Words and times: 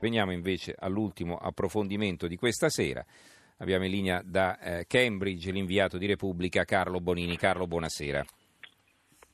Veniamo 0.00 0.32
invece 0.32 0.74
all'ultimo 0.78 1.36
approfondimento 1.36 2.26
di 2.26 2.36
questa 2.36 2.70
sera. 2.70 3.04
Abbiamo 3.58 3.84
in 3.84 3.90
linea 3.90 4.22
da 4.24 4.58
eh, 4.58 4.86
Cambridge 4.86 5.50
l'inviato 5.50 5.98
di 5.98 6.06
Repubblica 6.06 6.64
Carlo 6.64 7.00
Bonini. 7.00 7.36
Carlo, 7.36 7.66
buonasera. 7.66 8.24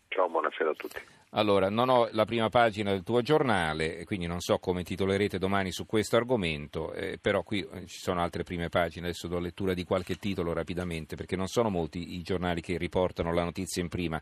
Ciao, 0.09 0.29
buonasera 0.29 0.71
a 0.71 0.75
tutti. 0.75 0.99
Allora, 1.31 1.69
non 1.69 1.89
ho 1.89 2.08
la 2.11 2.25
prima 2.25 2.49
pagina 2.49 2.90
del 2.90 3.04
tuo 3.04 3.21
giornale, 3.22 4.04
quindi 4.04 4.26
non 4.26 4.40
so 4.40 4.58
come 4.58 4.83
titolerete 4.83 5.39
domani 5.39 5.71
su 5.71 5.87
questo 5.87 6.17
argomento, 6.17 6.93
eh, 6.94 7.19
però 7.21 7.43
qui 7.43 7.61
eh, 7.61 7.87
ci 7.87 7.98
sono 7.98 8.21
altre 8.21 8.43
prime 8.43 8.69
pagine, 8.69 9.07
adesso 9.07 9.29
do 9.29 9.39
lettura 9.39 9.75
di 9.75 9.85
qualche 9.85 10.17
titolo 10.17 10.53
rapidamente, 10.53 11.15
perché 11.15 11.37
non 11.37 11.47
sono 11.47 11.69
molti 11.69 12.15
i 12.15 12.22
giornali 12.22 12.61
che 12.61 12.79
riportano 12.79 13.33
la 13.33 13.44
notizia 13.44 13.83
in 13.83 13.89
prima. 13.89 14.21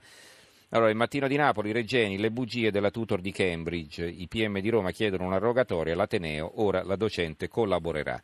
Allora, 0.75 0.91
il 0.91 0.97
mattino 0.97 1.29
di 1.29 1.37
Napoli, 1.37 1.71
Regeni, 1.71 2.19
le 2.19 2.33
bugie 2.33 2.73
della 2.73 2.91
tutor 2.91 3.21
di 3.21 3.31
Cambridge, 3.31 4.05
i 4.05 4.27
PM 4.27 4.59
di 4.59 4.71
Roma 4.71 4.91
chiedono 4.91 5.25
una 5.25 5.39
rogatoria 5.39 5.93
all'Ateneo, 5.93 6.61
ora 6.61 6.83
la 6.83 6.97
docente 6.97 7.47
collaborerà. 7.47 8.21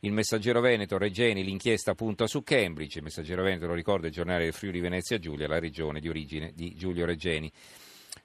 Il 0.00 0.12
Messaggero 0.12 0.62
Veneto, 0.62 0.96
Regeni, 0.96 1.44
l'inchiesta 1.44 1.94
punta 1.94 2.26
su 2.26 2.42
Cambridge, 2.42 2.96
il 2.96 3.04
Messaggero 3.04 3.42
Veneto 3.42 3.66
lo 3.66 3.74
ricorda 3.74 4.06
il 4.06 4.14
giornale 4.14 4.44
del 4.44 4.54
Friuli 4.54 4.80
Venezia 4.80 5.18
Giulia, 5.18 5.46
la 5.46 5.58
regione 5.58 6.00
di 6.00 6.08
origine 6.08 6.52
di 6.54 6.74
Giulio 6.74 7.04
Regeni. 7.04 7.52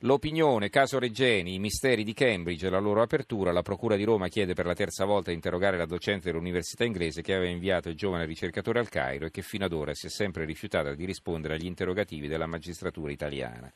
L'opinione, 0.03 0.69
caso 0.69 0.97
Regeni, 0.97 1.55
i 1.55 1.59
misteri 1.59 2.05
di 2.05 2.13
Cambridge 2.13 2.67
e 2.67 2.69
la 2.69 2.79
loro 2.79 3.01
apertura, 3.01 3.51
la 3.51 3.61
Procura 3.61 3.97
di 3.97 4.03
Roma 4.03 4.29
chiede 4.29 4.53
per 4.53 4.65
la 4.65 4.73
terza 4.73 5.03
volta 5.03 5.29
di 5.29 5.35
interrogare 5.35 5.77
la 5.77 5.85
docente 5.85 6.31
dell'università 6.31 6.85
inglese 6.85 7.21
che 7.21 7.33
aveva 7.33 7.51
inviato 7.51 7.89
il 7.89 7.95
giovane 7.95 8.25
ricercatore 8.25 8.79
al 8.79 8.87
Cairo 8.87 9.25
e 9.25 9.29
che 9.29 9.41
fino 9.41 9.65
ad 9.65 9.73
ora 9.73 9.93
si 9.93 10.05
è 10.05 10.09
sempre 10.09 10.45
rifiutata 10.45 10.95
di 10.95 11.03
rispondere 11.03 11.55
agli 11.55 11.65
interrogativi 11.65 12.29
della 12.29 12.47
magistratura 12.47 13.11
italiana. 13.11 13.71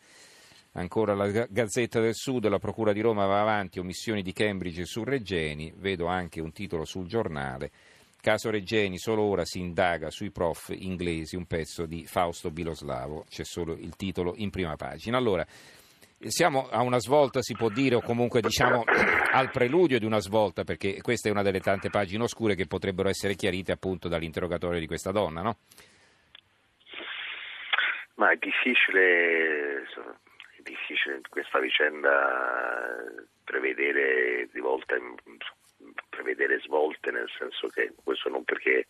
Ancora 0.76 1.14
la 1.14 1.30
Gazzetta 1.30 2.00
del 2.00 2.16
Sud, 2.16 2.48
la 2.48 2.58
Procura 2.58 2.94
di 2.94 3.02
Roma 3.02 3.26
va 3.26 3.42
avanti, 3.42 3.80
omissioni 3.80 4.22
di 4.22 4.32
Cambridge 4.32 4.86
su 4.86 5.04
Regeni, 5.04 5.74
vedo 5.76 6.06
anche 6.06 6.40
un 6.40 6.52
titolo 6.52 6.86
sul 6.86 7.06
giornale. 7.06 7.70
Caso 8.20 8.50
Regeni, 8.50 8.98
solo 8.98 9.24
ora 9.24 9.44
si 9.44 9.60
indaga 9.60 10.10
sui 10.10 10.32
prof 10.32 10.74
inglesi, 10.74 11.36
un 11.36 11.46
pezzo 11.46 11.86
di 11.86 12.06
Fausto 12.06 12.50
Biloslavo, 12.50 13.26
c'è 13.30 13.44
solo 13.44 13.74
il 13.74 13.96
titolo 13.98 14.34
in 14.38 14.50
prima 14.50 14.78
pagina. 14.78 15.18
Allora, 15.18 15.46
siamo 16.30 16.68
a 16.70 16.82
una 16.82 17.00
svolta, 17.00 17.42
si 17.42 17.54
può 17.56 17.70
dire, 17.70 17.96
o 17.96 18.02
comunque 18.02 18.42
diciamo 18.42 18.84
al 19.32 19.50
preludio 19.52 20.00
di 20.00 20.06
una 20.06 20.20
svolta, 20.20 20.64
perché 20.64 21.02
questa 21.02 21.30
è 21.30 21.32
una 21.32 21.42
delle 21.42 21.60
tante 21.60 21.90
pagine 21.90 22.24
oscure 22.24 22.56
che 22.56 22.68
potrebbero 22.68 23.10
essere 23.10 23.36
chiarite 23.36 23.72
appunto 23.72 24.08
dall'interrogatorio 24.08 24.80
di 24.80 24.88
questa 24.88 25.12
donna, 25.12 25.42
no? 25.42 25.58
Ma 28.16 28.32
è 28.32 28.38
difficile, 28.38 29.82
è 29.82 30.62
difficile 30.62 31.16
in 31.16 31.22
questa 31.30 31.60
vicenda 31.60 32.92
prevedere 33.44 34.48
in, 34.54 35.16
prevedere 36.10 36.60
svolte, 36.60 37.12
nel 37.12 37.30
senso 37.38 37.68
che 37.68 37.94
questo 38.04 38.30
non 38.30 38.44
perché 38.44 38.88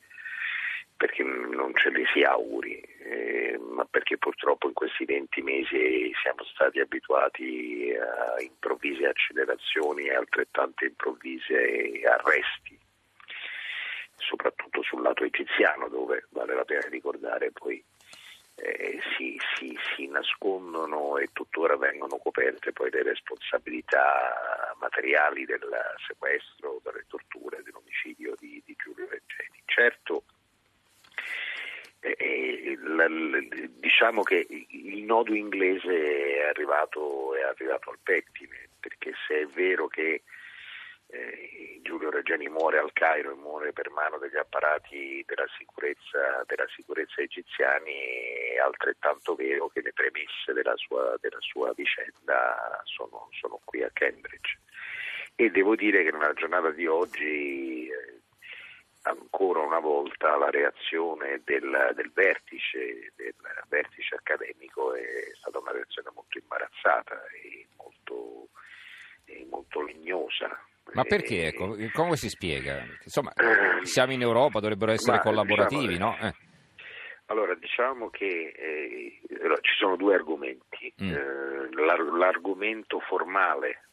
perché 1.03 1.21
non 1.21 1.75
ce 1.75 1.89
le 1.89 2.05
si 2.13 2.23
auguri, 2.23 2.79
eh, 2.79 3.59
ma 3.59 3.83
perché 3.83 4.17
purtroppo 4.17 4.69
in 4.69 4.73
questi 4.73 5.03
20 5.03 5.41
mesi 5.41 6.13
siamo 6.21 6.45
stati 6.45 6.79
abituati 6.79 7.93
a 7.93 8.41
improvvise 8.41 9.07
accelerazioni 9.07 10.05
e 10.05 10.15
altrettante 10.15 10.85
improvvise 10.85 11.99
arresti, 12.05 12.79
soprattutto 14.15 14.81
sul 14.81 15.01
lato 15.01 15.25
egiziano 15.25 15.89
dove 15.89 16.27
vale 16.29 16.55
la 16.55 16.63
pena 16.63 16.87
ricordare 16.87 17.51
poi 17.51 17.83
eh, 18.55 19.01
si, 19.17 19.38
si, 19.57 19.77
si, 19.97 20.07
nascondono 20.07 21.17
e 21.17 21.27
tuttora 21.33 21.75
vengono 21.75 22.15
coperte 22.15 22.71
poi 22.71 22.89
le 22.91 23.03
responsabilità 23.03 24.73
materiali 24.79 25.43
del 25.43 25.67
sequestro, 26.07 26.79
delle 26.81 27.03
torture, 27.09 27.61
dell'omicidio 27.61 28.35
di, 28.39 28.63
di 28.65 28.73
Giulio 28.77 29.05
Reggeni. 29.09 29.61
Certo, 29.65 30.23
diciamo 33.80 34.24
che 34.24 34.46
il 34.50 35.03
nodo 35.03 35.34
inglese 35.34 36.38
è 36.38 36.47
arrivato, 36.47 37.36
è 37.36 37.41
arrivato, 37.44 37.90
al 37.90 38.00
pettine, 38.03 38.69
perché 38.80 39.14
se 39.28 39.41
è 39.41 39.46
vero 39.47 39.88
che 39.88 40.24
eh, 41.08 41.80
Giulio 41.81 42.09
Reggiani 42.09 42.50
muore 42.50 42.80
al 42.80 42.91
Cairo 42.91 43.31
e 43.31 43.36
muore 43.36 43.72
per 43.72 43.90
mano 43.91 44.18
degli 44.18 44.36
apparati 44.36 45.24
della 45.25 45.47
sicurezza, 45.58 46.44
della 46.46 46.68
sicurezza 46.75 47.22
egiziani, 47.22 47.94
è 48.56 48.58
altrettanto 48.58 49.35
vero 49.35 49.68
che 49.70 49.81
le 49.81 49.94
premesse 49.94 50.53
della 50.53 50.75
sua, 50.75 51.16
della 51.22 51.40
sua 51.40 51.72
vicenda 51.74 52.81
sono, 52.84 53.30
sono, 53.31 53.59
qui 53.64 53.84
a 53.84 53.91
Cambridge. 53.94 54.59
E 55.35 55.50
devo 55.50 55.75
dire 55.75 56.03
che 56.03 56.12
nella 56.12 56.34
giornata 56.34 56.70
di 56.70 56.85
oggi 56.85 57.88
eh, 57.88 58.03
ancora 59.03 59.59
una 59.59 59.80
volta 59.80 60.38
la 60.38 60.50
reazione 60.50 61.41
del, 61.44 61.91
del, 61.96 62.12
vertice, 62.14 63.12
del 63.16 63.36
vertice 63.68 64.16
accademico 64.16 64.94
è 64.94 65.31
stata 65.40 65.59
una 65.59 65.72
reazione 65.72 66.09
molto 66.14 66.38
imbarazzata 66.38 67.25
e 67.28 67.68
molto, 67.78 68.50
e 69.25 69.46
molto 69.50 69.81
legnosa. 69.81 70.58
Ma 70.94 71.03
perché? 71.03 71.47
Ecco, 71.47 71.75
come 71.94 72.16
si 72.16 72.30
spiega? 72.30 72.84
Insomma, 73.03 73.31
eh, 73.34 73.84
siamo 73.86 74.14
in 74.14 74.22
Europa, 74.22 74.59
dovrebbero 74.59 74.91
essere 74.91 75.20
collaborativi, 75.20 75.88
diciamo, 75.88 76.18
no? 76.20 76.28
Eh. 76.28 76.34
Allora, 77.28 77.56
diciamo 77.56 78.09
che 78.09 78.53
eh, 78.56 79.20
ci 79.62 79.75
sono 79.78 79.96
due 79.96 80.16
argomenti. 80.16 80.94
Mm. 81.02 81.09
Eh, 81.09 81.70
l'argomento 82.18 83.00
formale 83.00 83.84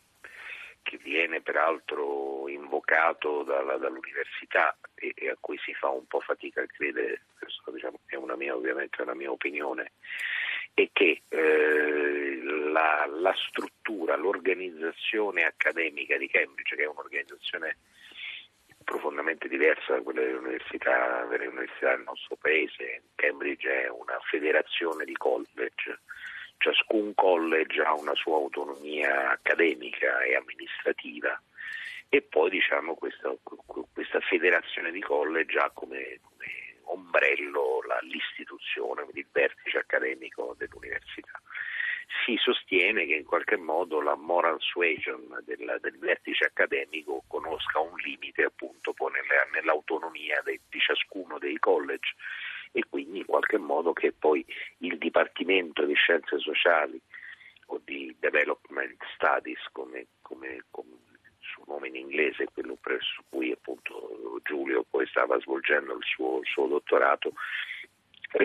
che 0.83 0.99
viene 0.99 1.41
peraltro 1.41 2.49
invocato 2.71 3.43
dalla, 3.43 3.77
dall'università 3.77 4.77
e, 4.95 5.13
e, 5.17 5.31
a 5.31 5.37
cui 5.41 5.59
si 5.59 5.75
fa 5.75 5.89
un 5.89 6.07
po' 6.07 6.21
fatica 6.21 6.63
a 6.63 6.67
credere, 6.67 7.23
questo 7.37 7.73
diciamo, 7.73 7.99
è 8.07 8.15
una 8.15 8.37
mia, 8.37 8.55
ovviamente 8.55 9.03
una 9.03 9.15
mia 9.15 9.31
opinione, 9.31 9.93
è 10.73 10.89
che 10.93 11.23
eh, 11.29 12.41
la, 12.71 13.07
la, 13.11 13.35
struttura, 13.49 14.15
l'organizzazione 14.15 15.43
accademica 15.43 16.17
di 16.17 16.29
Cambridge, 16.29 16.77
che 16.77 16.85
è 16.85 16.87
un'organizzazione 16.87 17.77
profondamente 18.85 19.49
diversa 19.49 19.95
da 19.95 20.03
quella 20.03 20.21
delle 20.21 20.39
università, 20.39 21.27
delle 21.27 21.47
università 21.47 21.97
del 21.97 22.05
nostro 22.05 22.37
paese, 22.37 23.03
Cambridge 23.17 23.85
è 23.85 23.89
una 23.89 24.19
federazione 24.31 25.05
di 25.05 25.17
college 25.17 25.99
ciascun 26.61 27.15
college 27.15 27.81
ha 27.81 27.95
una 27.95 28.15
sua 28.15 28.37
autonomia 28.37 29.31
accademica 29.31 30.21
e 30.21 30.37
amministrativa 30.37 31.41
e 32.13 32.23
poi 32.23 32.51
diciamo, 32.51 32.97
questa, 32.97 33.33
questa, 33.93 34.19
federazione 34.21 34.91
di 34.91 35.01
college 35.01 35.57
ha 35.59 35.71
come, 35.71 36.19
come 36.21 36.79
ombrello 36.87 37.83
la, 37.87 38.01
l'istituzione, 38.03 39.07
il 39.15 39.27
vertice 39.31 39.79
accademico 39.79 40.57
dell'università. 40.59 41.41
Si 42.25 42.37
sostiene 42.37 43.07
che 43.07 43.15
in 43.15 43.25
qualche 43.25 43.57
modo 43.57 44.01
la 44.01 44.17
moral 44.17 44.57
suasion 44.59 45.39
del, 45.45 45.79
del 45.81 45.99
vertice 45.99 46.47
accademico 46.47 47.23
conosca 47.29 47.79
un 47.79 47.95
limite 47.99 48.43
appunto 48.43 48.93
nelle, 48.99 49.49
nell'autonomia 49.53 50.43
de, 50.43 50.63
di 50.69 50.81
ciascuno 50.81 51.39
dei 51.39 51.61
college 51.61 52.17
e 52.73 52.85
quindi 52.89 53.19
in 53.19 53.25
qualche 53.25 53.59
modo 53.59 53.93
che 53.93 54.13
poi 54.13 54.45
il 54.79 54.99
Dipartimento 54.99 55.85
di 55.85 55.95
Scienze 55.95 56.41
Sociali 56.41 57.01
o 57.67 57.81
di 57.85 58.17
Development 58.19 59.01
Studies 59.15 59.63
come, 59.71 60.07
come, 60.23 60.65
come 60.71 60.99
nome 61.71 61.89
in 61.89 61.97
inglese, 61.97 62.49
quello 62.53 62.77
presso 62.81 63.23
cui 63.29 63.53
appunto 63.53 64.41
Giulio 64.45 64.85
poi 64.89 65.07
stava 65.07 65.39
svolgendo 65.41 65.95
il 65.95 66.05
suo, 66.05 66.41
il 66.41 66.47
suo 66.47 66.67
dottorato, 66.67 67.33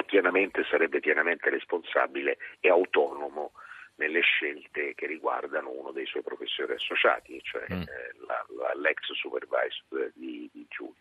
pienamente, 0.05 0.63
sarebbe 0.69 0.99
pienamente 0.99 1.49
responsabile 1.49 2.37
e 2.59 2.69
autonomo 2.69 3.51
nelle 3.95 4.21
scelte 4.21 4.93
che 4.93 5.07
riguardano 5.07 5.69
uno 5.69 5.91
dei 5.91 6.05
suoi 6.05 6.23
professori 6.23 6.73
associati, 6.73 7.39
cioè 7.41 7.65
mm. 7.71 7.81
eh, 7.81 8.15
la, 8.27 8.45
la, 8.57 8.73
l'ex 8.75 9.11
supervisor 9.13 10.11
di, 10.13 10.49
di, 10.51 10.65
Giulio, 10.69 10.95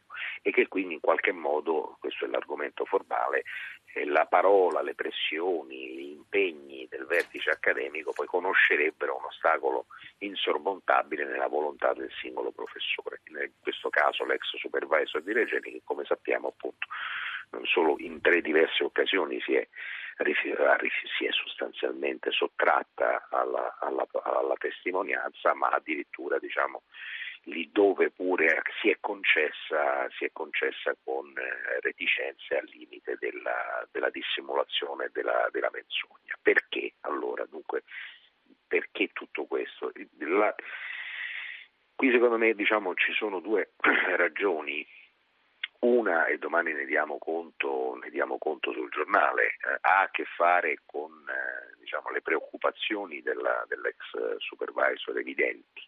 e 0.46 0.50
che 0.50 0.68
quindi 0.68 0.92
in 0.92 1.00
qualche 1.00 1.32
modo, 1.32 1.96
questo 2.00 2.26
è 2.26 2.28
l'argomento 2.28 2.84
formale, 2.84 3.44
eh, 3.94 4.04
la 4.04 4.26
parola, 4.26 4.82
le 4.82 4.94
pressioni, 4.94 5.96
gli 5.96 6.10
impegni 6.10 6.86
del 6.90 7.06
vertice 7.06 7.48
accademico 7.48 8.12
poi 8.12 8.26
conoscerebbero 8.26 9.16
un 9.16 9.24
ostacolo 9.24 9.86
insormontabile 10.18 11.24
nella 11.24 11.48
volontà 11.48 11.94
del 11.94 12.10
singolo 12.20 12.50
professore, 12.50 13.22
in 13.28 13.52
questo 13.58 13.88
caso 13.88 14.26
l'ex 14.26 14.54
supervisor 14.58 15.22
di 15.22 15.32
Regeni 15.32 15.72
che 15.72 15.80
come 15.82 16.04
sappiamo 16.04 16.48
appunto 16.48 16.88
non 17.50 17.64
solo 17.64 17.94
in 17.98 18.20
tre 18.20 18.42
diverse 18.42 18.84
occasioni 18.84 19.40
si 19.40 19.54
è 19.54 19.66
si 21.18 21.24
è 21.24 21.32
sostanzialmente 21.32 22.30
sottratta 22.30 23.26
alla, 23.30 23.76
alla, 23.80 24.06
alla 24.22 24.54
testimonianza, 24.58 25.54
ma 25.54 25.68
addirittura 25.68 26.38
diciamo, 26.38 26.82
lì 27.44 27.70
dove 27.72 28.10
pure 28.10 28.62
si 28.80 28.90
è 28.90 28.98
concessa, 29.00 30.08
si 30.16 30.24
è 30.24 30.30
concessa 30.32 30.94
con 31.02 31.32
eh, 31.36 31.80
reticenze 31.80 32.56
al 32.56 32.68
limite 32.72 33.16
della, 33.18 33.86
della 33.90 34.10
dissimulazione 34.10 35.06
e 35.06 35.10
della, 35.12 35.48
della, 35.50 35.70
menzogna. 35.72 36.38
Perché 36.40 36.94
allora? 37.00 37.44
Dunque, 37.46 37.84
perché 38.66 39.10
tutto 39.12 39.44
questo? 39.44 39.92
La, 40.18 40.54
Qui 41.96 42.10
secondo 42.10 42.36
me 42.36 42.54
diciamo, 42.54 42.94
ci 42.94 43.12
sono 43.12 43.40
due 43.40 43.72
ragioni. 44.16 44.86
Una, 45.80 46.26
e 46.26 46.38
domani 46.38 46.72
ne 46.72 46.86
diamo 46.86 47.18
conto, 47.18 47.98
ne 48.02 48.08
diamo 48.08 48.38
conto 48.38 48.72
sul 48.72 48.90
giornale, 48.90 49.48
eh, 49.48 49.78
ha 49.82 50.00
a 50.00 50.10
che 50.10 50.24
fare 50.24 50.78
con 50.86 51.12
eh, 51.28 51.76
diciamo, 51.78 52.08
le 52.10 52.22
preoccupazioni 52.22 53.20
della, 53.20 53.64
dell'ex 53.68 54.38
supervisor 54.38 55.18
evidenti. 55.18 55.86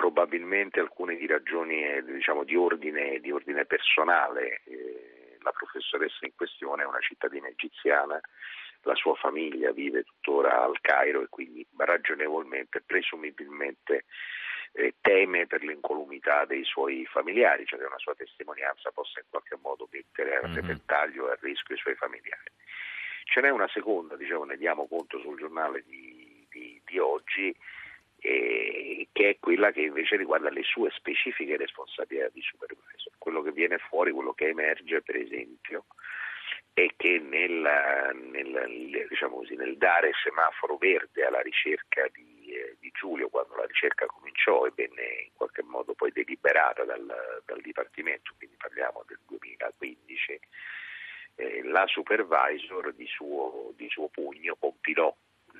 Probabilmente 0.00 0.80
alcune 0.80 1.14
di 1.16 1.26
ragioni 1.26 1.84
eh, 1.84 2.02
diciamo, 2.02 2.44
di, 2.44 2.56
ordine, 2.56 3.20
di, 3.20 3.30
ordine, 3.30 3.66
personale. 3.66 4.62
Eh, 4.64 5.36
la 5.42 5.52
professoressa 5.52 6.24
in 6.24 6.32
questione 6.34 6.84
è 6.84 6.86
una 6.86 7.00
cittadina 7.00 7.48
egiziana 7.48 8.18
la 8.84 8.94
sua 8.94 9.14
famiglia 9.14 9.72
vive 9.72 10.04
tuttora 10.04 10.62
al 10.64 10.80
Cairo 10.80 11.20
e 11.20 11.26
quindi 11.28 11.66
ragionevolmente, 11.76 12.80
presumibilmente 12.80 14.06
eh, 14.72 14.94
teme 15.02 15.46
per 15.46 15.62
l'incolumità 15.62 16.46
dei 16.46 16.64
suoi 16.64 17.04
familiari, 17.04 17.66
cioè 17.66 17.78
che 17.78 17.84
una 17.84 17.98
sua 17.98 18.14
testimonianza 18.14 18.90
possa 18.92 19.20
in 19.20 19.26
qualche 19.28 19.58
modo 19.60 19.86
mettere 19.92 20.36
a 20.36 20.40
repentaglio 20.40 21.28
e 21.28 21.32
a 21.32 21.38
rischio 21.42 21.74
i 21.74 21.78
suoi 21.78 21.94
familiari. 21.94 22.50
Ce 23.24 23.40
n'è 23.40 23.50
una 23.50 23.68
seconda, 23.68 24.16
diciamo, 24.16 24.44
ne 24.44 24.56
diamo 24.56 24.86
conto 24.88 25.20
sul 25.20 25.38
giornale 25.38 25.84
di, 25.86 26.46
di, 26.48 26.80
di 26.84 26.98
oggi, 26.98 27.54
eh, 28.20 29.08
che 29.12 29.28
è 29.30 29.38
quella 29.38 29.70
che 29.72 29.82
invece 29.82 30.16
riguarda 30.16 30.50
le 30.50 30.62
sue 30.62 30.90
specifiche 30.90 31.56
responsabilità 31.56 32.28
di 32.32 32.40
supervisor. 32.42 33.12
Quello 33.18 33.42
che 33.42 33.52
viene 33.52 33.78
fuori, 33.78 34.12
quello 34.12 34.32
che 34.32 34.48
emerge 34.48 35.02
per 35.02 35.16
esempio 35.16 35.86
è 36.72 36.86
che 36.96 37.18
nel, 37.18 37.68
nel, 38.30 39.06
diciamo 39.08 39.36
così, 39.36 39.56
nel 39.56 39.76
dare 39.76 40.12
semaforo 40.22 40.76
verde 40.76 41.24
alla 41.24 41.40
ricerca 41.40 42.06
di, 42.12 42.52
eh, 42.52 42.76
di, 42.78 42.90
Giulio 42.92 43.28
quando 43.28 43.56
la 43.56 43.66
ricerca 43.66 44.06
cominciò 44.06 44.66
e 44.66 44.72
venne 44.74 45.22
in 45.24 45.30
qualche 45.34 45.62
modo 45.62 45.94
poi 45.94 46.12
deliberata 46.12 46.84
dal, 46.84 47.42
dal 47.44 47.60
Dipartimento, 47.60 48.34
quindi 48.36 48.56
parliamo 48.56 49.04
del 49.06 49.18
2015, 49.26 50.40
eh, 51.36 51.62
la 51.64 51.86
supervisor 51.86 52.92
di 52.94 53.06
suo, 53.06 53.72
di 53.76 53.88
suo 53.88 54.08
pugno 54.08 54.56
compilò 54.58 55.14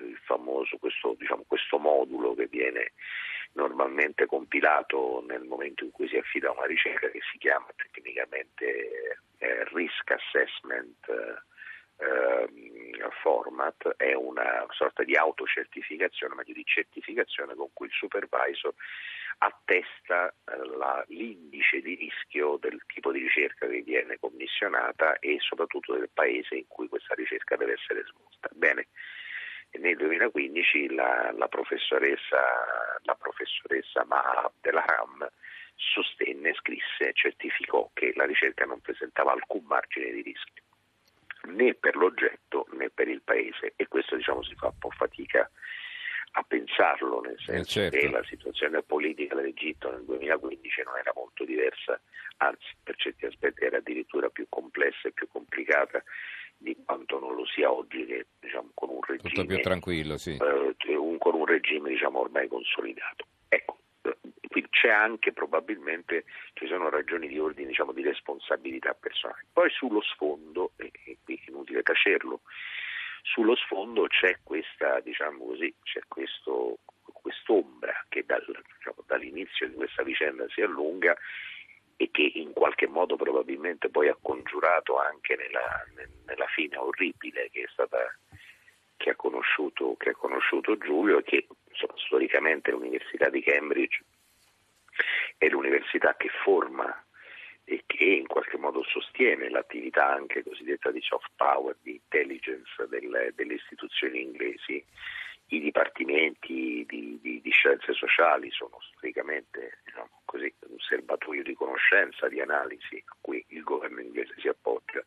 il 0.04 0.18
famoso 0.24 0.76
questo, 0.78 1.14
diciamo, 1.18 1.44
questo 1.46 1.78
modulo 1.78 2.34
che 2.34 2.46
viene 2.46 2.92
normalmente 3.52 4.26
compilato 4.26 5.24
nel 5.26 5.42
momento 5.42 5.84
in 5.84 5.90
cui 5.90 6.08
si 6.08 6.16
affida 6.16 6.50
una 6.52 6.66
ricerca 6.66 7.08
che 7.08 7.20
si 7.32 7.38
chiama 7.38 7.66
tecnicamente 7.76 9.18
eh, 9.38 9.64
Risk 9.72 10.10
Assessment 10.10 11.08
eh, 11.08 12.48
Format, 13.22 13.94
è 13.96 14.14
una 14.14 14.66
sorta 14.70 15.02
di 15.02 15.14
autocertificazione, 15.14 16.34
meglio 16.34 16.54
di 16.54 16.64
certificazione 16.64 17.54
con 17.54 17.68
cui 17.72 17.86
il 17.86 17.92
supervisor 17.92 18.72
attesta 19.38 20.28
eh, 20.28 20.66
la, 20.76 21.04
l'indice 21.08 21.80
di 21.80 21.94
rischio 21.94 22.56
del 22.58 22.80
tipo 22.86 23.10
di 23.12 23.20
ricerca 23.20 23.66
che 23.66 23.82
viene 23.82 24.18
commissionata 24.18 25.18
e 25.18 25.36
soprattutto 25.40 25.94
del 25.94 26.10
paese 26.12 26.56
in 26.56 26.66
cui 26.68 26.88
questa 26.88 27.14
ricerca 27.14 27.56
deve 27.56 27.72
essere 27.72 28.04
svolta. 28.04 28.48
Bene, 28.52 28.88
nel 29.78 29.96
2015 29.96 30.94
la, 30.94 31.32
la 31.36 31.48
professoressa, 31.48 32.98
la 33.02 33.14
professoressa 33.14 34.06
Abdelham 34.08 35.28
sostenne, 35.74 36.52
scrisse, 36.54 37.12
certificò 37.12 37.90
che 37.94 38.12
la 38.14 38.26
ricerca 38.26 38.64
non 38.64 38.80
presentava 38.80 39.32
alcun 39.32 39.64
margine 39.66 40.10
di 40.10 40.22
rischio 40.22 40.62
né 41.48 41.74
per 41.74 41.96
l'oggetto 41.96 42.66
né 42.72 42.90
per 42.90 43.08
il 43.08 43.22
paese 43.22 43.72
e 43.76 43.88
questo 43.88 44.16
diciamo 44.16 44.42
si 44.42 44.54
fa 44.54 44.66
un 44.66 44.78
po' 44.78 44.90
fatica 44.90 45.50
a 46.32 46.44
pensarlo, 46.44 47.20
nel 47.20 47.34
eh, 47.34 47.42
senso 47.42 47.80
eh 47.80 47.90
certo. 47.90 47.98
che 47.98 48.08
la 48.08 48.22
situazione 48.24 48.82
politica 48.82 49.34
dell'Egitto 49.34 49.90
nel 49.90 50.04
2015 50.04 50.82
non 50.84 50.96
era 50.98 51.12
molto 51.14 51.44
diversa, 51.44 52.00
anzi 52.36 52.66
per 52.84 52.94
certi 52.96 53.26
aspetti 53.26 53.64
era 53.64 53.78
addirittura 53.78 54.28
più 54.28 54.46
complessa 54.48 55.08
e 55.08 55.12
più 55.12 55.26
complicata 55.26 56.02
di 56.60 56.76
quanto 56.84 57.18
non 57.18 57.34
lo 57.34 57.46
sia 57.46 57.72
oggi 57.72 58.04
che 58.04 58.26
diciamo, 58.38 58.70
con 58.74 58.90
un 58.90 59.00
regime, 59.00 59.30
Tutto 59.30 59.46
più 59.46 59.60
tranquillo, 59.60 60.18
sì. 60.18 60.36
eh, 60.36 60.94
un, 60.94 61.16
con 61.16 61.34
un 61.34 61.46
regime 61.46 61.88
diciamo, 61.88 62.20
ormai 62.20 62.48
consolidato. 62.48 63.24
Ecco, 63.48 63.78
eh, 64.02 64.16
qui 64.46 64.68
c'è 64.68 64.90
anche 64.90 65.32
probabilmente, 65.32 66.24
ci 66.52 66.66
sono 66.66 66.90
ragioni 66.90 67.28
di 67.28 67.38
ordine 67.38 67.68
diciamo, 67.68 67.92
di 67.92 68.02
responsabilità 68.02 68.92
personale. 68.92 69.46
Poi 69.52 69.70
sullo 69.70 70.02
sfondo, 70.02 70.72
e, 70.76 70.90
e 71.04 71.16
qui 71.24 71.40
è 71.42 71.48
inutile 71.48 71.82
tacerlo, 71.82 72.42
sullo 73.22 73.56
sfondo 73.56 74.06
c'è 74.06 74.38
questa, 74.42 75.00
diciamo 75.00 75.46
così, 75.46 75.74
c'è 75.82 76.00
questo, 76.08 76.78
quest'ombra 77.02 78.04
che 78.10 78.24
dal, 78.26 78.44
diciamo, 78.76 79.02
dall'inizio 79.06 79.66
di 79.66 79.74
questa 79.74 80.02
vicenda 80.02 80.46
si 80.50 80.60
allunga 80.60 81.16
e 82.00 82.08
che 82.10 82.32
in 82.36 82.54
qualche 82.54 82.86
modo 82.86 83.14
probabilmente 83.16 83.90
poi 83.90 84.08
ha 84.08 84.16
congiurato 84.18 84.98
anche 84.98 85.36
nella, 85.36 85.84
nella 86.24 86.46
fine 86.46 86.78
orribile 86.78 87.50
che, 87.50 87.68
stata, 87.70 87.98
che, 88.96 89.10
ha 89.10 89.14
conosciuto, 89.14 89.96
che 89.98 90.08
ha 90.08 90.14
conosciuto 90.14 90.78
Giulio 90.78 91.18
e 91.18 91.22
che 91.24 91.46
insomma, 91.68 91.92
storicamente 91.96 92.70
l'Università 92.70 93.28
di 93.28 93.42
Cambridge 93.42 94.02
è 95.36 95.46
l'università 95.48 96.16
che 96.16 96.30
forma 96.42 97.04
e 97.64 97.82
che 97.84 98.04
in 98.04 98.26
qualche 98.26 98.56
modo 98.56 98.82
sostiene 98.82 99.50
l'attività 99.50 100.08
anche 100.08 100.42
cosiddetta 100.42 100.90
di 100.90 101.02
soft 101.02 101.28
power, 101.36 101.76
di 101.82 101.96
intelligence 101.96 102.86
delle, 102.88 103.32
delle 103.34 103.54
istituzioni 103.54 104.22
inglesi. 104.22 104.82
I 105.52 105.60
dipartimenti 105.60 106.86
di, 106.88 107.18
di, 107.20 107.40
di, 107.42 107.50
scienze 107.50 107.92
sociali 107.92 108.50
sono 108.52 108.78
storicamente 108.80 109.80
diciamo 109.84 110.19
così, 110.30 110.54
un 110.68 110.78
serbatoio 110.78 111.42
di 111.42 111.54
conoscenza, 111.54 112.28
di 112.28 112.40
analisi 112.40 113.02
a 113.04 113.16
cui 113.20 113.44
il 113.48 113.64
governo 113.64 114.00
inglese 114.00 114.34
si 114.38 114.46
appoggia 114.46 115.04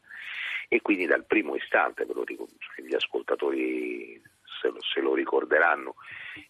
e 0.67 0.81
quindi 0.81 1.05
dal 1.05 1.25
primo 1.25 1.55
istante, 1.55 2.03
ve 2.03 2.13
lo 2.13 2.25
dico, 2.25 2.45
gli 2.75 2.93
ascoltatori 2.93 4.21
se 4.59 4.67
lo, 4.67 4.81
se 4.81 4.99
lo 4.99 5.13
ricorderanno, 5.13 5.95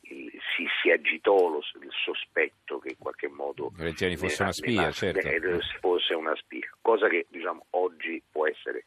il, 0.01 0.31
si, 0.55 0.65
si, 0.81 0.89
agitò 0.89 1.49
lo, 1.49 1.59
il 1.59 1.91
sospetto 2.03 2.79
che 2.79 2.89
in 2.89 2.97
qualche 2.97 3.27
modo 3.27 3.71
Reggiani 3.77 4.17
fosse 4.17 4.41
una 4.41 4.51
spia, 4.51 4.91
certo. 4.91 5.59
fosse 5.79 6.15
una 6.15 6.35
spia, 6.35 6.67
cosa 6.81 7.07
che 7.07 7.27
diciamo, 7.29 7.67
oggi 7.71 8.23
può 8.31 8.47
essere 8.47 8.85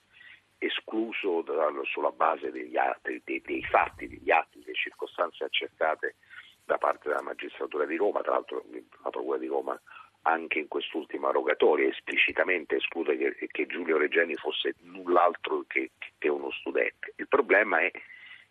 escluso 0.59 1.45
sulla 1.85 2.11
base 2.11 2.51
degli 2.51 2.77
atti, 2.77 3.23
dei, 3.25 3.41
dei, 3.45 3.63
fatti, 3.63 4.09
degli 4.09 4.31
atti, 4.33 4.59
delle 4.59 4.75
circostanze 4.75 5.45
accertate 5.45 6.17
da 6.67 6.79
parte 6.79 7.09
della 7.09 7.23
magistratura 7.23 7.87
di 7.87 7.97
Roma, 7.97 8.21
tra 8.21 8.33
l'altro 8.33 8.65
la 9.03 9.11
Procura 9.11 9.39
di 9.39 9.47
Roma 9.47 9.81
anche 10.23 10.59
in 10.59 10.67
quest'ultima 10.67 11.31
rogatoria 11.31 11.89
esplicitamente 11.89 12.77
esclude 12.77 13.17
che, 13.17 13.47
che 13.49 13.67
Giulio 13.67 13.97
Regeni 13.97 14.35
fosse 14.35 14.75
null'altro 14.81 15.65
che, 15.69 15.93
che, 16.19 16.29
uno 16.29 16.51
studente. 16.51 17.13
Il 17.17 17.29
problema 17.29 17.79
è, 17.79 17.91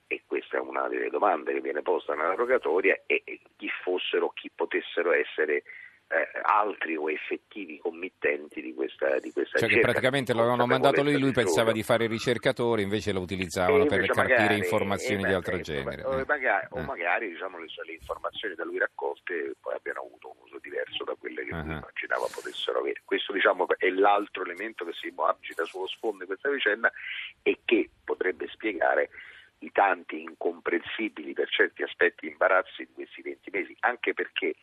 e 0.07 0.23
questa 0.25 0.55
è 0.55 0.61
una 0.61 0.87
delle 0.87 1.09
domande 1.09 1.51
che 1.51 1.59
viene 1.59 1.81
posta 1.81 2.15
nella 2.15 2.33
rogatoria, 2.33 2.97
è 3.05 3.21
chi 3.57 3.69
fossero, 3.83 4.29
chi 4.29 4.49
potessero 4.55 5.11
essere 5.11 5.63
eh, 6.07 6.39
altri 6.43 6.95
o 6.95 7.09
effettivi 7.09 7.79
committenti 7.79 8.61
di 8.61 8.73
questa, 8.73 9.19
di 9.19 9.31
questa 9.31 9.57
cioè 9.57 9.67
ricerca. 9.67 9.75
che 9.75 9.79
praticamente 9.79 10.33
l'avevano 10.33 10.65
mandato 10.65 11.01
lui, 11.01 11.17
lui 11.17 11.31
pensava 11.31 11.71
di 11.71 11.81
fare 11.81 12.05
ricercatore, 12.07 12.83
invece 12.83 13.11
lo 13.11 13.21
utilizzavano 13.21 13.85
per 13.85 14.05
carpire 14.05 14.37
magari, 14.37 14.57
informazioni 14.57 15.23
eh, 15.23 15.27
di 15.27 15.33
altro 15.33 15.59
genere. 15.59 16.03
O 16.03 16.23
magari, 16.25 16.67
o 16.69 16.81
magari 16.81 17.29
diciamo, 17.29 17.57
le, 17.57 17.65
le, 17.85 17.93
informazioni 17.93 18.55
da 18.55 18.63
lui 18.63 18.77
raccolte 18.77 19.55
poi 19.59 19.73
abbiano 19.73 20.01
avuto 20.01 20.29
un 20.29 20.45
uso 20.45 20.59
diverso 20.61 21.03
da 21.03 21.15
quelle 21.17 21.43
che 21.43 21.53
uh-huh. 21.53 21.61
lui 21.63 21.73
immaginava 21.73 22.27
potessero 22.31 22.79
avere. 22.79 23.01
Questo 23.03 23.33
diciamo, 23.33 23.65
è 23.77 23.89
l'altro 23.89 24.43
elemento 24.43 24.85
che 24.85 24.93
si 24.93 25.11
agita 25.15 25.65
sullo 25.65 25.87
sfondo 25.87 26.19
di 26.19 26.25
questa 26.25 26.49
vicenda 26.49 26.91
e 27.41 27.59
che 27.65 27.89
potrebbe 28.03 28.47
spiegare 28.49 29.09
i 29.59 29.71
tanti 29.71 30.21
incomprensibili 30.21 31.33
per 31.33 31.49
certi 31.49 31.81
aspetti 31.81 32.27
imbarazzi 32.27 32.85
di 32.85 32.93
questi 32.93 33.21
20 33.23 33.49
mesi, 33.51 33.75
anche 33.79 34.13
perché 34.13 34.53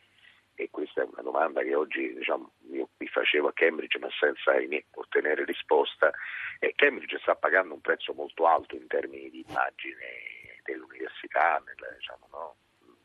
e 0.54 0.68
questa 0.70 1.02
è 1.02 1.08
una 1.10 1.22
domanda 1.22 1.62
che 1.62 1.74
oggi 1.74 2.12
diciamo, 2.14 2.52
io 2.70 2.88
mi 2.98 3.06
facevo 3.06 3.48
a 3.48 3.52
Cambridge 3.52 3.98
ma 3.98 4.08
senza 4.18 4.52
ottenere 4.94 5.44
risposta, 5.44 6.10
eh, 6.58 6.72
Cambridge 6.74 7.18
sta 7.20 7.34
pagando 7.34 7.74
un 7.74 7.80
prezzo 7.80 8.12
molto 8.12 8.46
alto 8.46 8.76
in 8.76 8.86
termini 8.86 9.30
di 9.30 9.44
immagine 9.46 10.60
dell'università 10.64 11.62
nel, 11.64 11.96
diciamo, 11.96 12.28
no? 12.30 12.56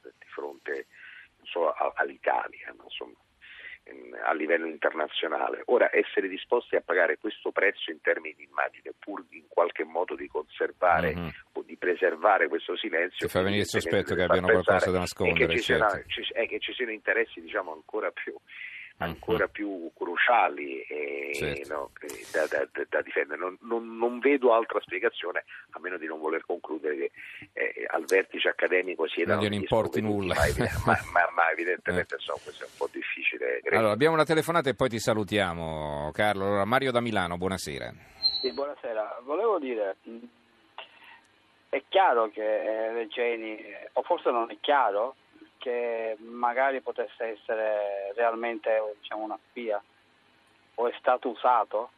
di 0.02 0.28
fronte 0.28 0.88
solo 1.44 1.74
all'Italia, 1.96 2.74
no? 2.76 2.84
Insomma, 2.84 3.18
a 4.26 4.34
livello 4.34 4.68
internazionale. 4.68 5.62
Ora, 5.66 5.90
essere 5.92 6.28
disposti 6.28 6.76
a 6.76 6.82
pagare 6.82 7.18
questo 7.18 7.52
prezzo 7.52 7.92
in 7.92 8.02
termini 8.02 8.36
di 8.38 8.44
immagine, 8.44 8.92
pur 8.98 9.26
in 9.30 9.46
qualche 9.48 9.84
modo 9.84 10.16
di 10.16 10.28
conservare 10.28 11.16
mm-hmm. 11.16 11.30
o 11.54 11.62
di 11.64 11.78
preservare 11.78 12.48
questo 12.48 12.76
silenzio, 12.76 13.28
ti 13.28 13.32
fa 13.32 13.42
venire 13.42 13.62
il 13.62 13.68
sospetto 13.68 14.16
che 14.16 14.24
abbiano 14.24 14.48
qualcosa 14.48 14.92
da 14.92 15.00
nascondere. 15.00 15.46
È 15.46 15.48
che 15.48 15.58
ci, 15.58 15.64
certo. 15.64 15.88
siano, 16.08 16.28
è 16.34 16.48
che 16.48 16.60
ci 16.60 16.74
siano 16.74 16.92
interessi 16.92 17.42
diciamo, 17.42 17.72
ancora 17.74 18.12
più 18.12 18.36
ancora 18.98 19.46
uh-huh. 19.46 19.52
più 19.52 19.92
cruciali 19.96 20.82
e, 20.82 21.32
certo. 21.34 21.74
no, 21.74 21.92
da, 22.32 22.48
da, 22.48 22.86
da, 22.90 23.02
difendere. 23.02 23.40
Non, 23.40 23.58
non, 23.62 23.98
non, 23.98 24.20
vedo 24.20 24.54
altra 24.54 24.80
spiegazione, 24.82 25.44
a 25.72 25.80
meno 25.80 25.98
di 25.98 26.08
non 26.08 26.20
voler 26.20 26.44
concludere 26.46 26.96
che 26.96 27.12
eh, 27.54 27.86
al 27.90 28.06
vertice 28.06 28.50
accademico 28.50 29.08
si 29.08 29.22
è 29.22 29.26
Non 29.26 29.40
gliene 29.40 29.56
importi 29.56 30.02
nulla. 30.02 30.36
Ma, 30.86 30.98
ma, 31.12 31.30
ma 31.36 31.52
evidentemente 31.54 32.16
eh. 32.16 32.20
so, 32.20 32.40
questo 32.44 32.64
è 32.64 32.68
un 32.68 32.74
po' 32.78 32.90
difficile. 32.92 33.62
Allora, 33.72 33.92
abbiamo 33.92 34.16
una 34.16 34.26
telefonata 34.26 34.70
e 34.70 34.76
poi 34.76 34.90
ti 34.90 35.00
salutiamo, 35.00 36.10
Carlo. 36.14 36.46
Allora, 36.46 36.66
Mario 36.66 36.92
da 36.92 37.02
Milano, 37.02 37.38
buonasera. 37.38 37.94
Sì, 38.42 38.54
buonasera. 38.54 39.22
Volevo 39.24 39.60
dire, 39.60 39.98
è 41.70 41.84
chiaro 41.90 42.30
che 42.30 42.42
eh, 42.42 42.94
Regeni, 42.94 43.60
o 43.94 44.02
forse 44.04 44.32
non 44.32 44.50
è 44.50 44.58
chiaro, 44.60 45.16
che 45.58 46.16
magari 46.20 46.82
potesse 46.82 47.38
essere 47.38 48.14
realmente 48.16 48.70
diciamo, 49.00 49.24
una 49.24 49.40
spia 49.50 49.82
o 50.76 50.88
è 50.88 50.94
stato 51.00 51.30
usato, 51.30 51.90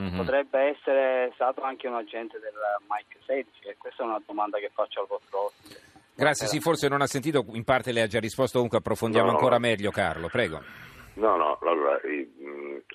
mm-hmm. 0.00 0.16
potrebbe 0.16 0.60
essere 0.60 1.30
stato 1.34 1.62
anche 1.62 1.88
un 1.88 1.94
agente 1.94 2.38
del 2.38 2.54
Mike 2.88 3.18
16 3.26 3.68
e 3.68 3.76
questa 3.78 4.02
è 4.02 4.06
una 4.06 4.20
domanda 4.24 4.58
che 4.58 4.70
faccio 4.72 5.00
al 5.00 5.06
vostro 5.06 5.46
ospite. 5.46 5.86
Grazie, 6.14 6.48
sì, 6.48 6.60
forse 6.60 6.88
non 6.88 7.00
ha 7.00 7.06
sentito, 7.06 7.44
in 7.52 7.62
parte 7.62 7.92
lei 7.92 8.02
ha 8.02 8.08
già 8.08 8.18
risposto, 8.18 8.54
comunque 8.54 8.78
approfondiamo 8.78 9.26
no, 9.26 9.32
ancora 9.34 9.54
no. 9.54 9.60
meglio 9.60 9.90
Carlo, 9.90 10.28
prego. 10.28 10.60
No, 11.14 11.36
no, 11.36 11.58
allora, 11.62 12.00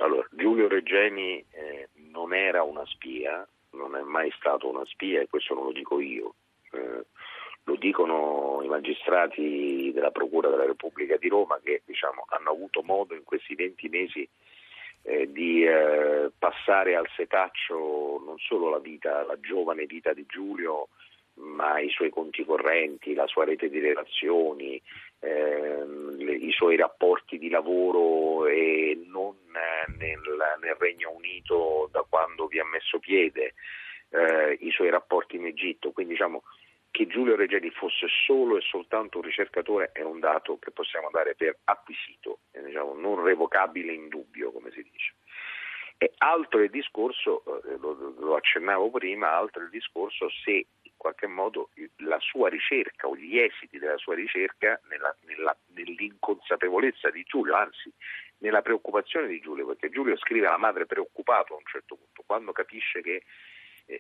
allora 0.01 0.27
Giulio 0.31 0.67
Reggeni 0.67 1.43
eh, 1.51 1.89
non 2.11 2.33
era 2.33 2.63
una 2.63 2.85
spia, 2.85 3.47
non 3.71 3.95
è 3.95 4.01
mai 4.01 4.29
stato 4.37 4.69
una 4.69 4.83
spia 4.85 5.21
e 5.21 5.27
questo 5.29 5.53
non 5.53 5.65
lo 5.65 5.71
dico 5.71 5.99
io. 5.99 6.33
Eh, 6.71 7.05
lo 7.65 7.75
dicono 7.75 8.61
i 8.63 8.67
magistrati 8.67 9.91
della 9.93 10.11
Procura 10.11 10.49
della 10.49 10.65
Repubblica 10.65 11.17
di 11.17 11.29
Roma 11.29 11.59
che 11.63 11.81
diciamo, 11.85 12.25
hanno 12.27 12.51
avuto 12.51 12.81
modo 12.83 13.13
in 13.13 13.23
questi 13.23 13.55
20 13.55 13.89
mesi 13.89 14.27
eh, 15.03 15.31
di 15.31 15.63
eh, 15.63 16.31
passare 16.37 16.95
al 16.95 17.07
setaccio 17.15 18.21
non 18.25 18.37
solo 18.39 18.69
la 18.69 18.79
vita, 18.79 19.23
la 19.25 19.39
giovane 19.39 19.85
vita 19.85 20.13
di 20.13 20.25
Giulio, 20.27 20.89
ma 21.35 21.79
i 21.79 21.89
suoi 21.89 22.09
conti 22.09 22.45
correnti, 22.45 23.13
la 23.13 23.27
sua 23.27 23.45
rete 23.45 23.69
di 23.69 23.79
relazioni, 23.79 24.81
ehm, 25.19 26.17
le, 26.17 26.33
i 26.33 26.51
suoi 26.51 26.75
rapporti 26.75 27.37
di 27.37 27.49
lavoro 27.49 28.45
e 28.45 29.01
non 29.07 29.35
eh, 29.53 29.91
nel, 29.97 30.19
nel, 30.61 30.75
Regno 30.77 31.11
Unito 31.11 31.89
da 31.91 32.05
quando 32.07 32.47
vi 32.47 32.59
ha 32.59 32.65
messo 32.65 32.99
piede, 32.99 33.53
eh, 34.09 34.57
i 34.59 34.71
suoi 34.71 34.89
rapporti 34.89 35.37
in 35.37 35.45
Egitto. 35.45 35.91
Quindi 35.91 36.13
diciamo 36.13 36.43
che 36.93 37.07
Giulio 37.07 37.35
Regeni 37.35 37.71
fosse 37.71 38.05
solo 38.23 38.55
e 38.55 38.61
soltanto 38.61 39.17
un 39.17 39.23
ricercatore 39.23 39.89
è 39.93 40.03
un 40.03 40.19
dato 40.19 40.59
che 40.59 40.69
possiamo 40.69 41.09
dare 41.11 41.33
per 41.33 41.57
acquisito, 41.63 42.41
eh, 42.51 42.61
diciamo, 42.61 42.93
non 42.93 43.23
revocabile 43.23 43.91
in 43.91 44.09
dubbio, 44.09 44.51
come 44.51 44.69
si 44.69 44.83
dice. 44.83 45.15
E 45.97 46.13
altro 46.19 46.61
il 46.61 46.69
discorso, 46.69 47.41
eh, 47.65 47.77
lo, 47.77 48.13
lo, 48.19 48.35
accennavo 48.35 48.91
prima, 48.91 49.31
altro 49.31 49.63
il 49.63 49.69
discorso 49.69 50.29
se 50.43 50.51
in 50.51 50.91
qualche 50.95 51.25
modo 51.25 51.69
la 52.03 52.19
sua 52.19 52.49
ricerca 52.49 53.07
o 53.07 53.15
gli 53.15 53.39
esiti 53.39 53.79
della 53.79 53.97
sua 53.97 54.13
ricerca 54.13 54.79
nella, 54.87 55.15
nella, 55.25 55.57
nell'inconsapevolezza 55.73 57.09
di 57.09 57.23
Giulio, 57.23 57.55
anzi 57.55 57.91
nella 58.37 58.61
preoccupazione 58.61 59.25
di 59.25 59.39
Giulio, 59.39 59.65
perché 59.65 59.89
Giulio 59.89 60.15
scrive 60.17 60.45
alla 60.45 60.57
madre 60.57 60.85
preoccupato 60.85 61.55
a 61.55 61.57
un 61.57 61.65
certo 61.65 61.95
punto, 61.95 62.21
quando 62.27 62.51
capisce 62.51 63.01
che 63.01 63.23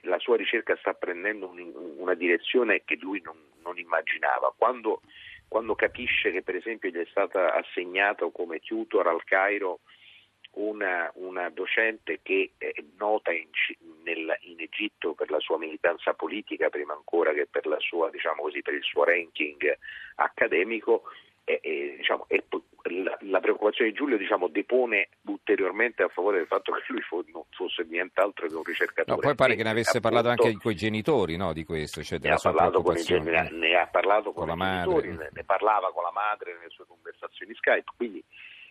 la 0.03 0.19
sua 0.19 0.37
ricerca 0.37 0.75
sta 0.77 0.93
prendendo 0.93 1.49
un, 1.49 1.71
una 1.97 2.13
direzione 2.13 2.83
che 2.85 2.97
lui 2.99 3.21
non, 3.23 3.37
non 3.63 3.77
immaginava. 3.77 4.53
Quando, 4.55 5.01
quando, 5.47 5.75
capisce 5.75 6.31
che 6.31 6.41
per 6.41 6.55
esempio 6.55 6.89
gli 6.89 6.97
è 6.97 7.07
stata 7.09 7.53
assegnata 7.53 8.29
come 8.31 8.59
tutor 8.59 9.07
al 9.07 9.23
Cairo 9.23 9.79
una, 10.53 11.11
una 11.15 11.49
docente 11.49 12.19
che 12.21 12.51
è 12.57 12.73
nota 12.97 13.31
in, 13.31 13.47
nel, 14.03 14.37
in, 14.41 14.59
Egitto 14.59 15.13
per 15.13 15.31
la 15.31 15.39
sua 15.39 15.57
militanza 15.57 16.13
politica, 16.13 16.69
prima 16.69 16.93
ancora 16.93 17.33
che 17.33 17.47
per, 17.49 17.63
sua, 17.79 18.09
diciamo 18.09 18.43
così, 18.43 18.61
per 18.61 18.75
il 18.75 18.83
suo 18.83 19.03
ranking 19.03 19.77
accademico, 20.15 21.03
e, 21.45 21.59
e, 21.61 21.95
diciamo, 21.97 22.25
e 22.27 22.43
la, 23.01 23.17
la, 23.21 23.39
preoccupazione 23.39 23.91
di 23.91 23.95
Giulio 23.95 24.17
diciamo, 24.17 24.47
depone 24.47 25.09
ulteriormente 25.25 26.03
a 26.03 26.07
favore 26.07 26.37
del 26.37 26.47
fatto 26.47 26.71
che 26.73 26.83
lui 26.87 27.01
fo, 27.01 27.23
non 27.31 27.43
fosse 27.49 27.85
nient'altro 27.87 28.47
che 28.47 28.55
un 28.55 28.63
ricercatore. 28.63 29.15
No, 29.15 29.21
poi 29.21 29.35
pare 29.35 29.55
che 29.55 29.63
ne 29.63 29.69
avesse 29.69 29.97
appunto, 29.97 30.15
parlato 30.15 30.29
anche 30.29 30.57
con 30.61 30.71
i 30.71 30.75
genitori 30.75 31.35
no, 31.35 31.53
di 31.53 31.63
questo, 31.63 32.01
cioè 32.01 32.19
ne, 32.19 32.31
ha 32.31 32.39
parlato 32.41 32.81
con 32.81 32.95
i, 32.95 33.05
ne, 33.07 33.49
ne 33.51 33.75
ha 33.75 33.87
parlato 33.87 34.31
con, 34.31 34.47
con 34.47 34.57
i 34.57 34.61
genitori, 34.61 35.09
ne, 35.09 35.29
ne, 35.31 35.43
parlava 35.43 35.91
con 35.91 36.03
la 36.03 36.11
madre 36.11 36.53
nelle 36.53 36.69
sue 36.69 36.85
conversazioni 36.87 37.53
Skype. 37.55 37.91
Quindi, 37.95 38.23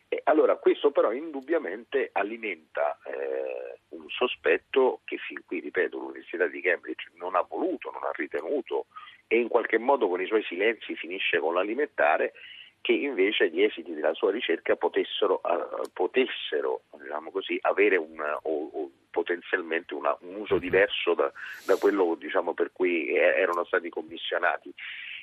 eh, 0.09 0.21
allora, 0.25 0.57
questo 0.57 0.91
però 0.91 1.13
indubbiamente 1.13 2.11
alimenta 2.13 2.99
eh, 3.05 3.81
un 3.91 4.09
sospetto 4.09 5.01
che 5.05 5.19
fin 5.19 5.43
qui, 5.47 5.61
ripeto, 5.61 5.99
l'Università 5.99 6.47
di 6.47 6.61
Cambridge 6.61 7.11
non 7.17 7.35
ha 7.35 7.43
voluto, 7.43 7.91
non 7.91 8.03
ha 8.05 8.13
ritenuto 8.15 8.87
e 9.27 9.39
in 9.39 9.49
qualche 9.49 9.79
modo 9.79 10.09
con 10.09 10.21
i 10.21 10.27
suoi 10.27 10.43
silenzi 10.43 10.95
finisce 10.95 11.39
con 11.39 11.55
l'alimentare 11.55 12.35
che 12.83 12.93
invece 12.93 13.49
gli 13.49 13.63
esiti 13.63 13.95
della 13.95 14.13
sua 14.13 14.33
ricerca 14.33 14.77
potessero, 14.77 15.41
uh, 15.43 15.89
potessero 15.93 16.83
diciamo 17.01 17.31
così, 17.31 17.57
avere 17.63 17.97
un, 17.97 18.21
o, 18.43 18.71
o 18.73 18.91
potenzialmente 19.09 19.95
una, 19.95 20.15
un 20.21 20.35
uso 20.35 20.55
mhm. 20.55 20.61
diverso 20.61 21.15
da, 21.15 21.33
da 21.65 21.77
quello 21.77 22.17
diciamo, 22.19 22.53
per 22.53 22.73
cui 22.73 23.15
erano 23.15 23.65
stati 23.65 23.89
commissionati. 23.89 24.75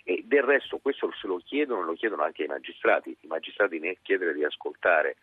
E 0.05 0.23
del 0.25 0.43
resto 0.43 0.77
questo 0.77 1.11
se 1.19 1.27
lo 1.27 1.41
chiedono, 1.43 1.83
lo 1.83 1.93
chiedono 1.93 2.23
anche 2.23 2.43
i 2.43 2.47
magistrati. 2.47 3.15
I 3.19 3.27
magistrati 3.27 3.77
nel 3.79 3.97
chiedere 4.01 4.33
di 4.33 4.43
ascoltare 4.45 5.17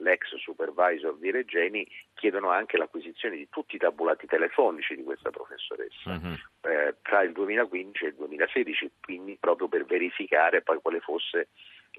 l'ex 0.00 0.34
supervisor 0.36 1.16
di 1.18 1.30
Regeni 1.30 1.86
chiedono 2.14 2.50
anche 2.50 2.76
l'acquisizione 2.76 3.36
di 3.36 3.48
tutti 3.50 3.76
i 3.76 3.78
tabulati 3.78 4.26
telefonici 4.26 4.96
di 4.96 5.02
questa 5.02 5.30
professoressa 5.30 6.10
uh-huh. 6.10 6.70
eh, 6.70 6.94
tra 7.02 7.22
il 7.22 7.32
2015 7.32 8.04
e 8.04 8.08
il 8.08 8.14
2016, 8.14 8.90
quindi 9.00 9.36
proprio 9.38 9.68
per 9.68 9.84
verificare 9.84 10.62
poi 10.62 10.80
quale 10.80 11.00
fosse 11.00 11.48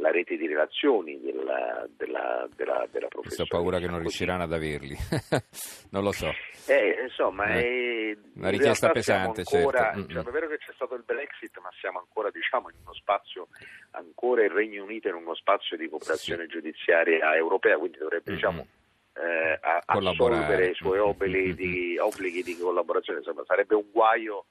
la 0.01 0.10
rete 0.12 0.36
di 0.36 0.48
relazioni 0.48 1.22
della, 1.22 1.88
della, 1.96 2.50
della, 2.55 2.88
della 2.91 3.08
professoressa. 3.08 3.43
Ho 3.43 3.62
paura 3.62 3.79
che 3.79 3.88
non 3.88 4.00
riusciranno 4.00 4.43
ad 4.43 4.51
averli, 4.51 4.98
non 5.91 6.03
lo 6.03 6.12
so. 6.12 6.29
Eh, 6.67 7.03
insomma, 7.03 7.53
eh, 7.55 8.12
è 8.12 8.17
una 8.39 8.50
richiesta 8.50 8.89
pesante, 8.89 9.43
ancora, 9.46 9.93
certo. 9.93 10.12
Cioè, 10.12 10.24
è 10.24 10.31
vero 10.31 10.48
che 10.48 10.58
c'è 10.58 10.74
stato 10.74 10.96
il 10.96 11.03
Brexit, 11.05 11.58
ma 11.62 11.70
siamo 11.79 12.00
ancora 12.00 12.29
diciamo, 12.31 12.70
in 12.70 12.75
uno 12.81 12.93
spazio, 12.93 13.48
ancora 13.91 14.43
il 14.43 14.50
Regno 14.50 14.84
Unito 14.84 15.08
in 15.08 15.15
uno 15.15 15.36
spazio 15.36 15.77
di 15.77 15.88
cooperazione 15.88 16.43
sì. 16.43 16.50
giudiziaria 16.50 17.36
europea, 17.36 17.77
quindi 17.77 18.00
dovrebbe 18.00 18.31
mm-hmm. 18.31 18.36
diciamo, 18.36 18.67
eh, 19.13 19.60
assolvere 19.86 20.70
i 20.70 20.74
suoi 20.74 20.98
obblighi 20.98 21.53
di, 21.53 21.98
obblighi 22.00 22.41
di 22.41 22.58
collaborazione, 22.58 23.20
insomma, 23.20 23.43
sarebbe 23.46 23.75
un 23.75 23.86
guaio 23.91 24.46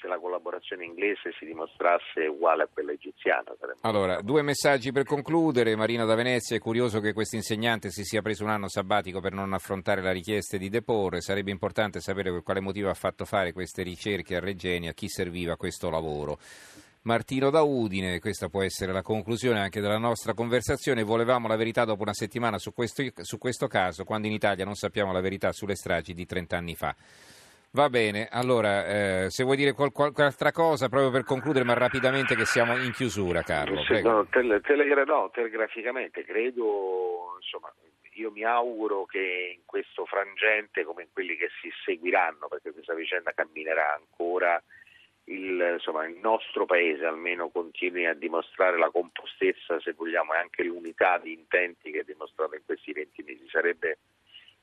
se 0.00 0.08
la 0.08 0.18
collaborazione 0.18 0.84
inglese 0.84 1.32
si 1.38 1.44
dimostrasse 1.44 2.26
uguale 2.26 2.64
a 2.64 2.68
quella 2.72 2.92
egiziana. 2.92 3.54
Allora, 3.82 4.20
due 4.20 4.42
messaggi 4.42 4.92
per 4.92 5.04
concludere. 5.04 5.76
Marina 5.76 6.04
da 6.04 6.14
Venezia 6.14 6.56
è 6.56 6.60
curioso 6.60 7.00
che 7.00 7.12
questo 7.12 7.36
insegnante 7.36 7.90
si 7.90 8.04
sia 8.04 8.22
preso 8.22 8.44
un 8.44 8.50
anno 8.50 8.68
sabbatico 8.68 9.20
per 9.20 9.32
non 9.32 9.52
affrontare 9.52 10.02
la 10.02 10.12
richiesta 10.12 10.56
di 10.56 10.68
deporre. 10.68 11.20
Sarebbe 11.20 11.50
importante 11.50 12.00
sapere 12.00 12.30
per 12.30 12.42
quale 12.42 12.60
motivo 12.60 12.88
ha 12.88 12.94
fatto 12.94 13.24
fare 13.24 13.52
queste 13.52 13.82
ricerche 13.82 14.36
a 14.36 14.40
Regeni, 14.40 14.88
a 14.88 14.92
chi 14.92 15.08
serviva 15.08 15.56
questo 15.56 15.90
lavoro. 15.90 16.38
Martino 17.02 17.48
da 17.48 17.62
Udine, 17.62 18.18
questa 18.18 18.48
può 18.48 18.62
essere 18.62 18.92
la 18.92 19.02
conclusione 19.02 19.60
anche 19.60 19.80
della 19.80 19.98
nostra 19.98 20.34
conversazione. 20.34 21.02
Volevamo 21.02 21.48
la 21.48 21.56
verità 21.56 21.84
dopo 21.84 22.02
una 22.02 22.12
settimana 22.12 22.58
su 22.58 22.74
questo, 22.74 23.02
su 23.22 23.38
questo 23.38 23.66
caso, 23.66 24.04
quando 24.04 24.26
in 24.26 24.34
Italia 24.34 24.64
non 24.64 24.74
sappiamo 24.74 25.12
la 25.12 25.20
verità 25.20 25.52
sulle 25.52 25.74
stragi 25.74 26.12
di 26.12 26.26
30 26.26 26.56
anni 26.56 26.74
fa. 26.74 26.94
Va 27.78 27.88
bene, 27.90 28.26
allora 28.28 28.86
eh, 28.86 29.30
se 29.30 29.44
vuoi 29.44 29.56
dire 29.56 29.72
qual- 29.72 29.92
qualche 29.92 30.22
altra 30.22 30.50
cosa 30.50 30.88
proprio 30.88 31.12
per 31.12 31.22
concludere, 31.22 31.64
ma 31.64 31.74
rapidamente 31.74 32.34
che 32.34 32.44
siamo 32.44 32.76
in 32.76 32.90
chiusura, 32.90 33.42
Carlo. 33.42 33.84
Sì, 33.84 34.02
no, 34.02 34.26
tele- 34.26 34.60
telegra- 34.62 35.04
no, 35.04 35.30
telegraficamente, 35.32 36.24
credo, 36.24 37.36
insomma, 37.36 37.72
io 38.14 38.32
mi 38.32 38.42
auguro 38.42 39.04
che 39.04 39.54
in 39.54 39.60
questo 39.64 40.06
frangente, 40.06 40.82
come 40.82 41.04
in 41.04 41.08
quelli 41.12 41.36
che 41.36 41.50
si 41.62 41.70
seguiranno, 41.84 42.48
perché 42.48 42.72
questa 42.72 42.94
vicenda 42.94 43.30
camminerà 43.30 43.94
ancora, 43.94 44.60
il, 45.26 45.74
insomma, 45.74 46.04
il 46.04 46.18
nostro 46.20 46.66
paese 46.66 47.04
almeno 47.04 47.48
continui 47.48 48.06
a 48.06 48.14
dimostrare 48.14 48.76
la 48.76 48.90
compostezza, 48.90 49.78
se 49.78 49.92
vogliamo, 49.92 50.34
e 50.34 50.38
anche 50.38 50.64
l'unità 50.64 51.18
di 51.18 51.32
intenti 51.32 51.92
che 51.92 52.00
ha 52.00 52.04
dimostrato 52.04 52.56
in 52.56 52.62
questi 52.66 52.90
20 52.90 53.22
mesi. 53.22 53.48
Sarebbe 53.48 53.98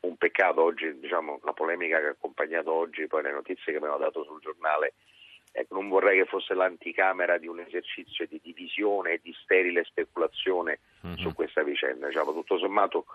un 0.06 0.18
peccato 0.18 0.62
oggi, 0.62 1.00
diciamo, 1.00 1.40
la 1.44 1.54
polemica 1.54 2.00
che 2.00 2.06
ha 2.08 2.10
accompagnato 2.10 2.72
oggi, 2.72 3.08
poi 3.08 3.24
le 3.24 3.32
notizie 3.32 3.72
che 3.72 3.78
abbiamo 3.78 3.98
dato 3.98 4.24
sul 4.24 4.40
giornale, 4.42 4.94
ecco, 5.52 5.76
non 5.76 5.90
vorrei 5.90 6.20
che 6.20 6.26
fosse 6.26 6.54
l'anticamera 6.54 7.38
di 7.38 7.48
un 7.48 7.60
esercizio 7.60 8.28
di 8.28 8.40
divisione 8.44 9.14
e 9.14 9.20
di 9.22 9.36
sterile 9.44 9.84
speculazione 9.84 10.80
uh-huh. 11.02 11.18
su 11.18 11.34
questa 11.34 11.64
vicenda. 11.64 12.08
Diciamo, 12.08 12.34
tutto 12.34 12.58
sommato 12.58 13.06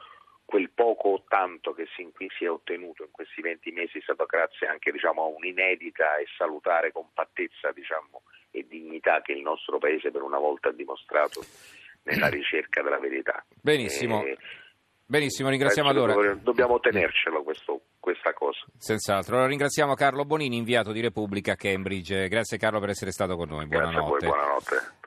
quel 0.50 0.70
poco 0.70 1.10
o 1.10 1.24
tanto 1.28 1.72
che 1.72 1.86
sin 1.94 2.10
qui 2.10 2.28
si 2.36 2.44
è 2.44 2.50
ottenuto 2.50 3.04
in 3.04 3.12
questi 3.12 3.40
20 3.40 3.70
mesi 3.70 3.98
è 3.98 4.00
stato 4.00 4.26
grazie 4.26 4.66
anche 4.66 4.90
diciamo, 4.90 5.22
a 5.22 5.26
un'inedita 5.26 6.16
e 6.16 6.26
salutare 6.36 6.90
compattezza 6.90 7.70
diciamo, 7.70 8.22
e 8.50 8.66
dignità 8.66 9.22
che 9.22 9.30
il 9.30 9.42
nostro 9.42 9.78
Paese 9.78 10.10
per 10.10 10.22
una 10.22 10.38
volta 10.38 10.70
ha 10.70 10.72
dimostrato 10.72 11.40
nella 12.02 12.26
ricerca 12.28 12.82
della 12.82 12.98
verità. 12.98 13.44
Benissimo. 13.62 14.24
E, 14.24 14.36
Benissimo, 15.10 15.48
ringraziamo 15.48 15.88
Eh, 15.88 15.92
allora. 15.92 16.34
Dobbiamo, 16.40 16.78
tenercelo 16.78 17.42
questo- 17.42 17.80
questa 17.98 18.32
cosa. 18.32 18.60
Senz'altro. 18.78 19.32
Allora, 19.34 19.48
ringraziamo 19.48 19.94
Carlo 19.94 20.24
Bonini, 20.24 20.56
inviato 20.56 20.92
di 20.92 21.00
Repubblica 21.00 21.52
a 21.52 21.56
Cambridge. 21.56 22.28
Grazie 22.28 22.58
Carlo 22.58 22.78
per 22.78 22.90
essere 22.90 23.10
stato 23.10 23.34
con 23.36 23.48
noi. 23.48 23.66
Grazie 23.66 23.98
a 23.98 24.02
voi, 24.02 24.18
Buonanotte. 24.20 24.26
buonanotte. 24.26 24.98